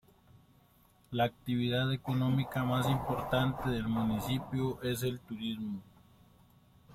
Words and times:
La 1.11 1.25
actividad 1.25 1.93
económica 1.93 2.63
más 2.63 2.89
importante 2.89 3.69
del 3.69 3.87
municipio 3.87 4.81
es 4.81 5.03
el 5.03 5.19
turismo. 5.19 5.79